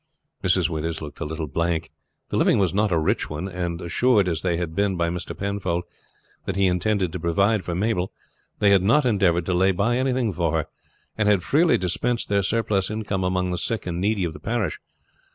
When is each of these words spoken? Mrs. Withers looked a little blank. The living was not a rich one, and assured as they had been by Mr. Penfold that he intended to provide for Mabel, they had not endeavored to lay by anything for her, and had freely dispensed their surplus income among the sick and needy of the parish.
Mrs. 0.43 0.67
Withers 0.67 0.99
looked 0.99 1.19
a 1.19 1.25
little 1.25 1.45
blank. 1.45 1.91
The 2.29 2.35
living 2.35 2.57
was 2.57 2.73
not 2.73 2.91
a 2.91 2.97
rich 2.97 3.29
one, 3.29 3.47
and 3.47 3.79
assured 3.79 4.27
as 4.27 4.41
they 4.41 4.57
had 4.57 4.73
been 4.73 4.95
by 4.97 5.09
Mr. 5.11 5.37
Penfold 5.37 5.83
that 6.45 6.55
he 6.55 6.65
intended 6.65 7.13
to 7.13 7.19
provide 7.19 7.63
for 7.63 7.75
Mabel, 7.75 8.11
they 8.57 8.71
had 8.71 8.81
not 8.81 9.05
endeavored 9.05 9.45
to 9.45 9.53
lay 9.53 9.71
by 9.71 9.97
anything 9.99 10.33
for 10.33 10.53
her, 10.53 10.65
and 11.19 11.27
had 11.27 11.43
freely 11.43 11.77
dispensed 11.77 12.29
their 12.29 12.41
surplus 12.41 12.89
income 12.89 13.23
among 13.23 13.51
the 13.51 13.59
sick 13.59 13.85
and 13.85 14.01
needy 14.01 14.23
of 14.23 14.33
the 14.33 14.39
parish. 14.39 14.79